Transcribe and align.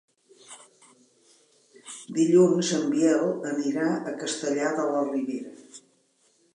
Dilluns 2.17 2.73
en 2.79 2.89
Biel 2.95 3.29
anirà 3.53 3.87
a 4.13 4.17
Castellar 4.25 4.75
de 4.81 4.91
la 4.93 5.09
Ribera. 5.15 5.59